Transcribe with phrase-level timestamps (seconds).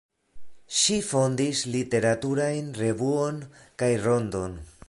[0.77, 3.41] Ŝi fondis literaturajn revuon
[3.83, 4.63] kaj rondon.